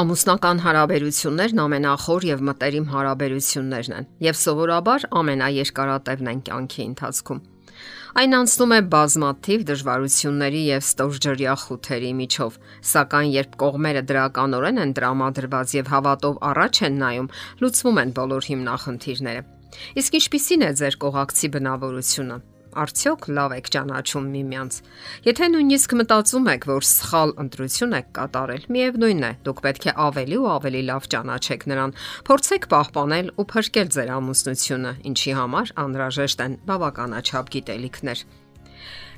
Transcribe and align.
Ամուսնական 0.00 0.60
հարաբերություններն 0.64 1.58
ամենախոր 1.60 2.24
եւ 2.24 2.42
մտերիմ 2.48 2.84
հարաբերություններն 2.88 3.94
են 3.98 4.06
եւ 4.24 4.36
սովորաբար 4.40 5.02
ամենաերկարատևն 5.20 6.30
են 6.30 6.38
կյանքի 6.46 6.84
ընթացքում։ 6.90 7.42
Այն 8.20 8.36
անցնում 8.38 8.72
է 8.76 8.78
բազմաթիվ 8.94 9.66
դժվարությունների 9.70 10.62
եւ 10.70 10.86
ստորջրյա 10.86 11.56
խութերի 11.64 12.12
միջով, 12.20 12.56
սակայն 12.92 13.34
երբ 13.34 13.58
կողմերը 13.60 14.02
դրականորեն 14.10 14.82
են 14.86 14.94
տրամադրված 15.00 15.74
եւ 15.76 15.92
հավատով 15.94 16.40
առաջ 16.50 16.80
են 16.88 16.96
նայում, 17.04 17.28
լուծվում 17.60 18.00
են 18.04 18.14
բոլոր 18.20 18.48
հիմնախնդիրները։ 18.50 19.44
Իսկ 20.00 20.16
ինչպիսին 20.20 20.64
է 20.64 20.72
ձեր 20.80 20.98
կողակցի 21.04 21.52
բնավորությունը։ 21.60 22.40
Արդյոք 22.70 23.24
լավ 23.34 23.54
եք 23.56 23.68
ճանաչում 23.74 24.26
միմյանց։ 24.34 24.76
Եթե 25.26 25.46
նույնիսկ 25.50 25.94
մտածում 26.00 26.50
եք, 26.54 26.66
որ 26.70 26.86
սխալ 26.86 27.32
ընտրություն 27.44 27.96
եք 27.98 28.10
կատարել, 28.18 28.66
միևնույնն 28.76 29.26
է, 29.26 29.32
դուք 29.46 29.62
պետք 29.66 29.88
է 29.90 29.94
ավելի 30.06 30.38
ու 30.40 30.50
ավելի 30.54 30.82
լավ 30.90 31.08
ճանաչեք 31.14 31.66
նրան։ 31.70 31.96
Փորձեք 32.30 32.68
պահպանել 32.70 33.32
ու 33.34 33.48
փրկել 33.50 33.90
ձեր 33.96 34.12
ամուսնությունը, 34.20 34.92
ինչի 35.10 35.34
համար 35.40 35.74
անհրաժեշտ 35.84 36.44
են 36.46 36.54
բավականաչափ 36.70 37.50
գիտելիքներ։ 37.56 38.24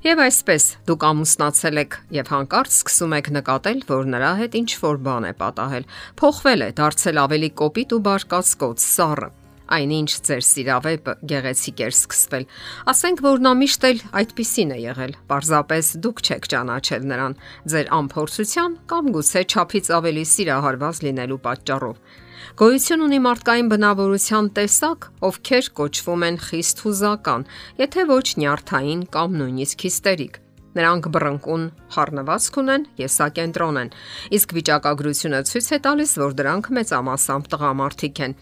Եվ 0.03 0.19
այսպես 0.19 0.65
դուք 0.89 1.05
ամուսնացել 1.07 1.81
եք 1.85 1.93
եւ 2.17 2.31
հանկարծ 2.33 2.73
սկսում 2.75 3.13
եք 3.21 3.29
նկատել, 3.37 3.85
որ 3.93 4.09
նրա 4.17 4.33
հետ 4.41 4.57
ինչ 4.63 4.71
որ 4.83 4.99
բան 5.07 5.29
է 5.29 5.33
պատահել։ 5.45 5.87
Փոխվել 6.19 6.67
է, 6.67 6.69
դարձել 6.83 7.23
ավելի 7.23 7.53
կոպիտ 7.63 7.95
ու 7.95 8.03
բարկացկոց, 8.09 8.89
սառը 8.97 9.31
այնինչ 9.77 10.11
ձեր 10.29 10.43
սիրավեպը 10.49 11.15
գեղեցիկ 11.33 11.83
էր 11.87 11.95
սկսվել։ 11.97 12.47
Ասենք 12.93 13.23
որ 13.27 13.43
նա 13.47 13.53
միշտ 13.63 13.87
էլ 13.91 14.03
այդպիսին 14.23 14.73
է 14.73 14.79
եղել։ 14.83 15.15
Պարզապես 15.33 15.93
դուք 16.07 16.23
չեք 16.27 16.51
ճանաչել 16.53 17.07
նրան 17.13 17.39
ձեր 17.73 17.93
ամփորձության 18.03 18.77
կամ 18.93 19.11
գուցե 19.17 19.43
ճափից 19.55 19.91
ավելի 20.03 20.25
սիրահարված 20.33 21.03
լինելու 21.07 21.41
պատճառով։ 21.47 22.21
Գոյություն 22.59 23.05
ունի 23.07 23.19
մարդկային 23.25 23.69
բնավորության 23.73 24.49
տեսակ, 24.59 25.07
ովքեր 25.29 25.69
կոչվում 25.79 26.25
են 26.29 26.39
խիստ 26.47 26.85
հուզական, 26.85 27.47
եթե 27.81 28.07
ոչ 28.13 28.27
նյարդային 28.43 29.05
կամ 29.15 29.37
նույնիսկ 29.41 29.87
հիստերիկ։ 29.89 30.42
Նրանք 30.73 31.07
բռնկուն 31.13 31.65
խառնվածք 31.93 32.55
ունեն, 32.63 32.85
եսակենտրոն 33.03 33.79
են, 33.83 33.91
իսկ 34.39 34.55
վիճակագրությունը 34.57 35.41
ցույց 35.51 35.67
է 35.69 35.79
տալիս, 35.87 36.13
որ 36.23 36.37
դրանք 36.39 36.71
մեծամասամբ 36.79 37.51
տղամարդիկ 37.53 38.23
են։ 38.27 38.37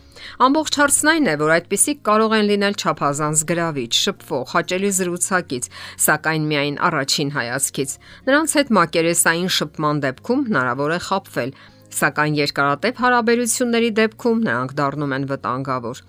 Ամբողջ 0.46 0.78
հարցն 0.80 1.10
այն 1.10 1.26
է, 1.26 1.34
որ 1.40 1.54
այդպիսիք 1.56 2.04
կարող 2.06 2.36
են 2.38 2.46
լինել 2.50 2.78
չափազանց 2.78 3.42
գրավիչ, 3.50 3.90
շփվող, 3.98 4.46
հաճելի 4.54 4.90
զրուցակից, 5.00 5.68
սակայն 6.06 6.46
միայն 6.54 6.78
առաջին 6.90 7.34
հայացքից։ 7.34 7.90
Նրանց 8.30 8.56
հետ 8.60 8.72
մակերեսային 8.78 9.50
շփման 9.58 10.04
դեպքում 10.06 10.46
հնարավոր 10.50 10.94
է 10.94 11.00
խապվել, 11.10 11.54
սակայն 11.90 12.38
երկարատև 12.38 13.02
հարաբերությունների 13.02 13.90
դեպքում 13.98 14.42
նրանք 14.46 14.78
դառնում 14.78 15.14
են 15.18 15.28
վտանգավոր։ 15.34 16.06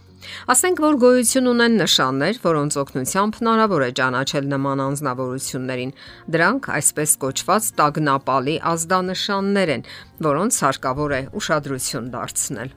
Ասենք 0.51 0.81
որ 0.83 0.97
գոյություն 1.01 1.49
ունեն 1.51 1.77
նշաններ, 1.81 2.39
որոնց 2.43 2.77
օգնությամբ 2.81 3.39
հնարավոր 3.41 3.85
է 3.85 3.89
ճանաչել 3.99 4.49
նման 4.51 4.83
անznավորություններին։ 4.85 5.93
Դրանք 6.35 6.69
այսպես 6.77 7.15
կոչված 7.25 7.69
տագնապալի 7.81 8.55
ազդանշաններ 8.71 9.73
են, 9.75 9.85
որոնց 10.29 10.61
հարկավոր 10.67 11.11
է 11.11 11.21
ուշադրություն 11.41 12.09
դարձնել։ 12.15 12.73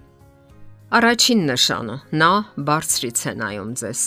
Առաջին 0.95 1.41
նշանը՝ 1.51 1.97
նա 2.21 2.33
բարձրից 2.69 3.25
է 3.25 3.33
նայում 3.45 3.73
ձեզ։ 3.81 4.03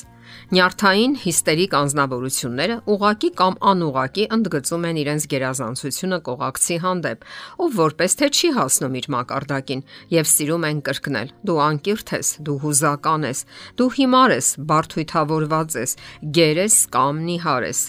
Նյարդային 0.53 1.13
հիստերիկ 1.23 1.73
անznավորությունները 1.77 2.77
ուղակի 2.93 3.29
կամ 3.41 3.57
անուղակի 3.71 4.27
ընդգծում 4.37 4.87
են 4.89 4.99
իրենց 5.03 5.27
գերազանցությունը 5.33 6.19
կողակցի 6.27 6.77
հանդեպ, 6.85 7.27
ով 7.63 7.77
որպես 7.81 8.17
թե 8.21 8.31
չի 8.37 8.53
հասնում 8.57 8.97
իր 9.01 9.09
մակարդակին 9.17 9.83
եւ 10.17 10.31
սիրում 10.37 10.67
են 10.71 10.81
կրկնել. 10.87 11.35
դու 11.47 11.59
անկիրթ 11.67 12.15
ես, 12.17 12.27
դու 12.47 12.57
հուզական 12.63 13.27
ես, 13.27 13.45
դու 13.77 13.91
հիմար 13.97 14.37
ես, 14.37 14.47
բարթույթավորված 14.71 15.77
ես, 15.83 15.99
գեր 16.37 16.65
ես 16.67 16.75
կամ 16.95 17.23
նիհար 17.27 17.71
ես։ 17.71 17.81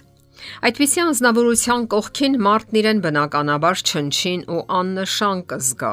Այդպիսի 0.69 1.01
անznավորության 1.03 1.87
կողքին 1.93 2.37
մարդն 2.47 2.79
իրեն 2.81 3.01
բնականաբար 3.05 3.83
չնչին 3.89 4.45
ու 4.55 4.61
աննշան 4.79 5.43
կզգա, 5.51 5.91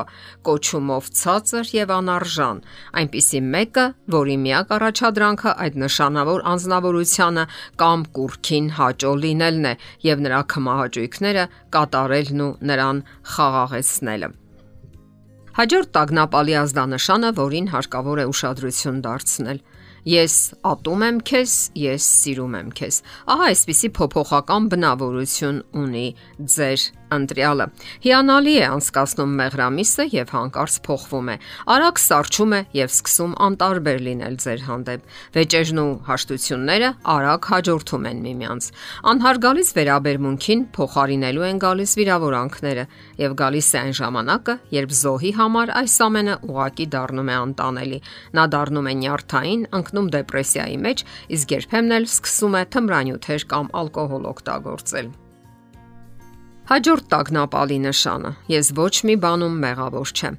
կոչումով 0.49 1.09
ցածր 1.19 1.71
եւ 1.75 1.93
անարժան, 1.95 2.61
այնպիսի 3.01 3.41
մեկը, 3.55 3.85
որի 4.15 4.37
միակ 4.45 4.73
առաջադրանքը 4.77 5.55
այդ 5.65 5.77
նշանավոր 5.85 6.45
անznավորությունը 6.53 7.45
կամ 7.81 8.07
կուրքին 8.19 8.71
հաճո 8.79 9.13
լինելն 9.25 9.69
է 9.71 9.75
եւ 10.09 10.25
նրա 10.25 10.41
կմահաճույքները 10.55 11.45
կատարելն 11.75 12.45
ու 12.45 12.51
նրան 12.71 13.05
խաղաղեցնելը։ 13.35 14.29
Հաջորդ 15.55 15.89
տագնապալի 15.95 16.55
ազդանշանը, 16.59 17.27
որին 17.37 17.67
հարկավոր 17.71 18.19
է 18.19 18.25
ուշադրություն 18.27 18.97
դարձնել, 19.05 19.59
Ես 20.05 20.33
ատում 20.69 21.03
եմ 21.05 21.19
քեզ, 21.25 21.53
ես 21.81 22.07
սիրում 22.21 22.57
եմ 22.59 22.67
քեզ։ 22.77 22.97
Ահա 23.33 23.45
այսպիսի 23.49 23.89
փոփոխական 23.97 24.67
բնավորություն 24.69 25.61
ունի 25.81 26.03
ձեր 26.55 26.83
ընտրյալը։ 27.13 27.65
Հիանալի 28.05 28.53
է 28.55 28.65
անցկացնում 28.65 29.33
մեղրամիսը 29.39 30.05
եւ 30.15 30.31
հանկարծ 30.35 30.77
փոխվում 30.85 31.29
է։ 31.29 31.35
Արագ 31.75 32.01
սարճում 32.01 32.55
է 32.55 32.61
եւ 32.79 32.93
սկսում 32.95 33.33
անտարբեր 33.45 33.99
լինել 34.05 34.35
ձեր 34.45 34.63
հանդեպ։ 34.65 35.13
Վեճերն 35.35 35.81
ու 35.85 35.91
հաշտությունները 36.09 36.89
արագ 37.15 37.49
հաջորդում 37.51 38.07
են 38.09 38.23
միմյանց։ 38.25 38.69
Անհարգալից 39.15 39.69
վերաբերմունքին 39.75 40.63
փոխարինելու 40.75 41.45
են 41.49 41.61
գալիս 41.65 41.95
վիրավորանքները 41.99 42.85
եւ 43.25 43.37
գալիս 43.45 43.69
է 43.75 43.79
այն 43.85 43.95
ժամանակը, 44.01 44.55
երբ 44.75 44.95
զոհի 45.01 45.31
համար 45.39 45.73
այս 45.81 45.97
ամենը 46.05 46.37
ուղակի 46.49 46.87
դառնում 46.95 47.29
է 47.29 47.37
անտանելի։ 47.45 47.99
Նա 48.35 48.47
դառնում 48.55 48.89
է 48.89 48.95
նյարդային, 49.05 49.67
ընկնում 49.81 50.09
դեպրեսիայի 50.15 50.79
մեջ, 50.85 51.05
իսկ 51.35 51.55
երբեմն 51.59 51.99
էլ 51.99 52.09
սկսում 52.15 52.57
է 52.61 52.65
թմրանյութեր 52.75 53.47
կամ 53.55 53.71
ալկոհոլ 53.83 54.33
օգտագործել։ 54.35 55.13
Հաջորդ 56.65 57.05
տագնապալի 57.13 57.75
նշանը. 57.83 58.29
ես 58.49 58.71
ոչ 58.73 58.93
մի 59.05 59.15
բանում 59.21 59.57
մեղավոր 59.65 60.09
չեմ։ 60.17 60.37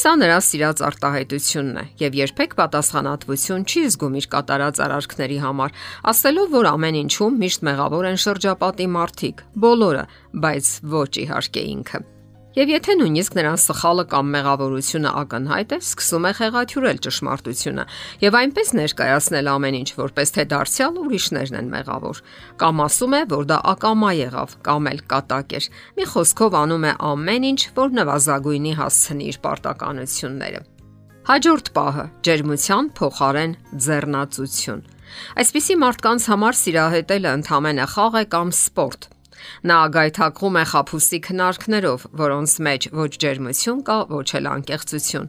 Սա 0.00 0.12
նրա 0.18 0.38
սիրած 0.42 0.82
արտահայտությունն 0.88 1.78
է 1.78 1.84
եւ 2.02 2.18
երբեք 2.20 2.56
պատասխանատվություն 2.58 3.66
չի 3.70 3.82
զգում 3.86 4.18
իր 4.18 4.28
կատարած 4.34 4.82
արարքների 4.86 5.38
համար, 5.46 5.74
ասելով, 6.10 6.48
որ 6.58 6.70
ամեն 6.74 7.02
ինչում 7.06 7.42
միշտ 7.46 7.66
մեղավոր 7.70 8.08
են 8.10 8.22
շրջապատի 8.26 8.86
մարդիկ, 8.98 9.44
բոլորը, 9.62 10.06
բայց 10.42 10.72
ոչ 11.00 11.10
իհարկե 11.22 11.62
ինքը։ 11.74 12.19
Եվ 12.50 12.70
եթե 12.72 12.94
նույնիսկ 12.98 13.34
նրան 13.38 13.58
սխալը 13.62 14.04
կամ 14.10 14.30
մեղավորությունը 14.34 15.10
ակնհայտ 15.20 15.74
է, 15.74 15.76
սկսում 15.86 16.24
է 16.26 16.30
խեղաթյուրել 16.38 16.98
ճշմարտությունը 17.06 17.84
եւ 18.24 18.38
այնպես 18.40 18.72
ներկայացնել 18.80 19.50
ամեն 19.52 19.76
ինչ, 19.80 19.90
որպես 20.00 20.34
թե 20.34 20.44
դարձյալ 20.50 20.98
ուրիշներն 21.04 21.58
են 21.60 21.70
մեղավոր, 21.70 22.22
կամ 22.58 22.82
ասում 22.86 23.14
է, 23.14 23.22
որ 23.30 23.46
դա 23.54 23.58
ակամա 23.70 24.10
եղավ, 24.18 24.56
կամ 24.66 24.90
էլ 24.90 25.00
կատակ 25.14 25.54
էր։ 25.60 25.70
Մի 26.00 26.08
խոսքով 26.10 26.58
անում 26.58 26.88
է 26.90 26.92
ամեն 27.10 27.46
ինչ, 27.54 27.60
որ 27.78 27.94
նվազագույնի 28.00 28.74
հասցնի 28.80 29.30
իր 29.30 29.40
պարտականությունները։ 29.46 30.60
Հաջորդ 31.30 31.66
պահը՝ 31.76 32.04
ջերմության 32.26 32.90
փոխարեն 32.98 33.54
ձեռնացություն։ 33.86 34.84
Այսպիսի 35.38 35.74
մարդկանց 35.84 36.26
համար 36.34 36.60
սիրահետելը 36.64 37.32
ընդհանրապես 37.38 37.94
խաղ 37.94 38.14
է 38.20 38.22
կամ 38.34 38.52
սպորտ, 38.56 39.08
Նա 39.70 39.78
գայթակղում 39.96 40.60
է 40.60 40.64
խափուսի 40.70 41.18
քնարկներով, 41.26 42.06
որոնց 42.20 42.56
մեջ 42.66 42.88
ոչ 43.00 43.10
ջերմություն 43.24 43.82
կա, 43.88 43.98
ոչ 44.12 44.28
էլ 44.40 44.50
անկեղծություն։ 44.50 45.26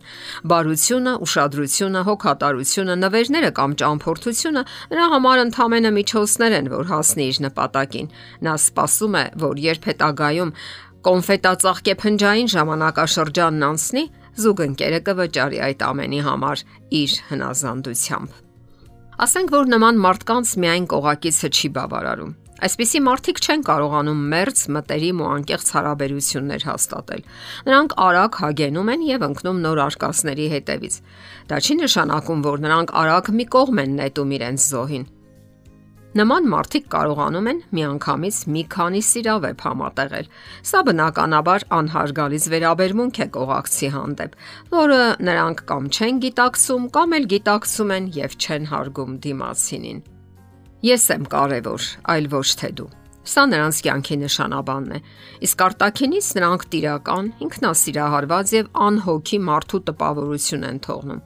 Բարությունը, 0.51 1.13
ուշադրությունը, 1.25 2.05
հոգատարությունը, 2.11 2.95
նվերները 3.01 3.51
կամ 3.61 3.75
ճամփորդությունը 3.81 4.63
նրա 4.91 5.05
համար 5.15 5.43
ընդհանրապես 5.47 5.59
միջոցներ 6.01 6.53
են, 6.57 6.69
որ 6.71 6.87
հասնի 6.91 7.25
իր 7.31 7.37
նպատակին։ 7.45 8.07
Նա 8.45 8.53
սպասում 8.61 9.17
է, 9.21 9.25
որ 9.41 9.61
երբ 9.61 9.87
հետագայում 9.91 10.53
կոնֆետածաղկե 11.07 11.93
փնջային 12.01 12.49
ժամանակաշրջանն 12.51 13.65
անցնի, 13.71 14.03
զուգընկերը 14.41 14.99
կվճարի 15.07 15.61
այդ 15.67 15.85
ամենի 15.87 16.21
համար 16.27 16.63
իր 17.01 17.15
հնազանդությամբ։ 17.31 18.39
Ասենք 19.21 19.51
որ 19.53 19.71
նման 19.75 19.99
մարդկանց 20.01 20.53
միայն 20.61 20.85
կողակիցը 20.93 21.49
չի 21.51 21.69
բավարարում։ 21.77 22.31
Այսպիսի 22.61 22.99
մարդիկ 23.01 23.39
չեն 23.41 23.63
կարողանում 23.65 24.19
մերց 24.31 24.59
մտերիմ 24.75 25.21
ու 25.21 25.29
անկեղծ 25.31 25.69
հարաբերություններ 25.75 26.65
հաստատել։ 26.67 27.23
Նրանք 27.69 27.95
արագ 28.05 28.37
հագենում 28.41 28.91
են 28.93 29.05
եւ 29.07 29.25
ընկնում 29.27 29.63
նոր 29.63 29.81
արկածների 29.85 30.45
հետևից։ 30.51 30.97
Դա 31.49 31.57
չի 31.65 31.77
նշանակում, 31.79 32.45
որ 32.45 32.61
նրանք 32.67 32.93
արագ 33.01 33.33
մի 33.39 33.47
կողմ 33.57 33.81
են 33.81 33.97
նետում 34.01 34.35
իրենց 34.37 34.67
զոհին։ 34.75 35.09
Նման 36.21 36.47
մարդիկ 36.51 36.87
կարողանում 36.91 37.45
են 37.49 37.59
միանգամից 37.71 38.39
մի 38.53 38.63
քանի 38.75 39.03
սիրավեպ 39.09 39.61
համատեղել։ 39.65 40.25
Սա 40.67 40.81
բնականաբար 40.91 41.67
անհարգալից 41.81 42.47
վերաբերմունք 42.51 43.21
է 43.25 43.29
կողակցի 43.39 43.91
հանդեպ, 43.95 44.39
որը 44.75 45.03
նրանք 45.31 45.67
կամ 45.71 45.91
չեն 45.95 46.23
գիտակցում, 46.27 46.89
կամ 46.99 47.15
էլ 47.21 47.29
գիտակցում 47.31 47.95
են 47.97 48.15
եւ 48.21 48.41
չեն 48.43 48.73
հարգում 48.75 49.21
դիմացինին։ 49.23 50.03
Ես 50.81 51.03
եմ 51.13 51.25
կարևոր, 51.29 51.87
այլ 52.09 52.27
ոչ 52.31 52.47
թե 52.57 52.69
դու։ 52.79 52.87
Սա 53.21 53.41
նրանց 53.51 53.79
կյանքի 53.85 54.15
նշանաբանն 54.21 54.95
է։ 54.97 55.01
Իսկ 55.45 55.59
արտաքինից 55.65 56.29
նրանք 56.37 56.63
տիրական, 56.73 57.27
ինքնասիրահարված 57.45 58.53
եւ 58.55 58.71
անհոգի 58.87 59.39
մարդու 59.45 59.81
տպավորություն 59.91 60.65
են 60.71 60.81
թողնում։ 60.87 61.21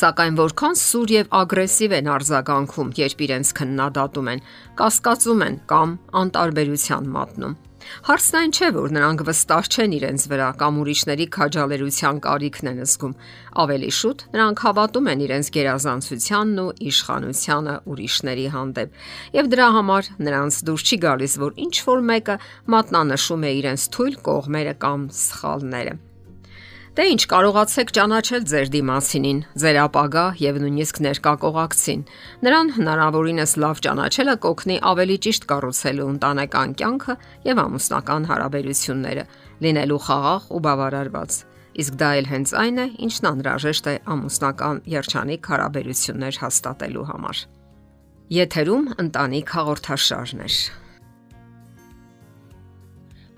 Սակայն 0.00 0.36
որքան 0.42 0.76
սուր 0.76 1.14
եւ 1.16 1.32
ագրեսիվ 1.40 1.96
են 2.00 2.12
արձագանքում, 2.20 2.92
երբ 3.00 3.24
իրենց 3.26 3.54
քննադատում 3.60 4.30
են, 4.34 4.44
կասկածում 4.76 5.44
են 5.48 5.58
կամ 5.72 5.96
անտարբերության 6.20 7.10
մատնում։ 7.16 7.56
Հարցն 8.08 8.38
այն 8.40 8.52
չէ, 8.56 8.68
որ 8.76 8.92
նրանք 8.96 9.22
վստահ 9.28 9.70
չեն 9.70 9.94
իրենց 9.98 10.26
վրա 10.32 10.48
կամ 10.60 10.80
ուրիշների 10.82 11.26
քաջալերության 11.36 12.20
կարիքն 12.26 12.70
են 12.70 12.82
զգում։ 12.84 13.14
Ավելի 13.64 13.90
շուտ 14.00 14.24
նրանք 14.34 14.64
հավատում 14.66 15.10
են 15.14 15.24
իրենց 15.26 15.50
գերազանցությանն 15.56 16.60
ու 16.64 16.68
իշխանությանը 16.90 17.78
ուրիշների 17.94 18.46
հանդեպ։ 18.56 19.00
Եվ 19.40 19.50
դրա 19.54 19.70
համար 19.78 20.12
նրանց 20.28 20.60
դուր 20.70 20.86
չի 20.90 21.00
գալիս, 21.06 21.40
որ 21.46 21.58
ինչ 21.70 21.74
որ 21.88 22.06
մեկը 22.12 22.38
մատնանշում 22.76 23.50
է 23.50 23.56
իրենց 23.64 23.90
թույլ 23.96 24.22
կողմերը 24.30 24.78
կամ 24.84 25.10
սխալները։ 25.24 25.98
Դե 26.90 27.04
ինչ 27.06 27.22
կարողացեք 27.30 27.90
ճանաչել 27.94 28.46
ձեր 28.50 28.70
դիմացինին, 28.74 29.40
ձեր 29.62 29.76
ապագա 29.84 30.24
եւ 30.42 30.56
նույնիսկ 30.58 30.96
ներկա 31.06 31.34
կողակցին։ 31.44 32.00
Նրան 32.42 32.72
հնարավորինս 32.76 33.52
լավ 33.62 33.82
ճանաչելը 33.86 34.34
կօգնի 34.46 34.78
ավելի 34.90 35.18
ճիշտ 35.26 35.46
կառուցելու 35.52 36.08
ընտանեկան 36.14 36.74
կյանքը 36.82 37.16
եւ 37.46 37.62
ամուսնական 37.62 38.26
հարաբերությունները, 38.32 39.24
լինելու 39.62 40.00
խաղաղ 40.10 40.50
ու 40.50 40.62
բավարարված։ 40.66 41.38
Իսկ 41.80 42.02
դա 42.02 42.10
էլ 42.18 42.30
հենց 42.34 42.54
այն 42.64 42.82
է, 42.82 42.86
ինչն 43.06 43.30
անհրաժեշտ 43.30 43.86
է 43.86 43.96
ամուսնական 44.10 44.82
երջանիկ 44.98 45.50
հարաբերություններ 45.54 46.42
հաստատելու 46.42 47.08
համար։ 47.14 47.46
Եթերում 48.34 48.94
ընտանիք 49.06 49.56
հաղորդաշարն 49.60 50.42
է։ 50.42 50.50